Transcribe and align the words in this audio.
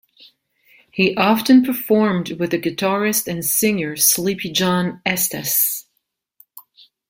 He 0.91 1.15
often 1.15 1.63
performed 1.63 2.31
with 2.39 2.49
the 2.49 2.57
guitarist 2.57 3.27
and 3.27 3.45
singer 3.45 3.95
Sleepy 3.95 4.51
John 4.51 4.99
Estes. 5.05 5.85